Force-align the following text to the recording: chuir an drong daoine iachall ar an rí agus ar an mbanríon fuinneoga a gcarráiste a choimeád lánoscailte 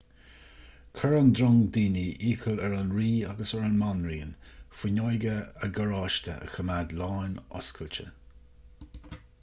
chuir 0.99 1.11
an 1.17 1.27
drong 1.39 1.59
daoine 1.75 2.05
iachall 2.29 2.61
ar 2.67 2.73
an 2.77 2.89
rí 3.01 3.09
agus 3.33 3.53
ar 3.59 3.67
an 3.67 3.77
mbanríon 3.83 4.33
fuinneoga 4.79 5.35
a 5.67 5.71
gcarráiste 5.77 6.35
a 6.47 6.51
choimeád 6.57 6.97
lánoscailte 7.03 8.11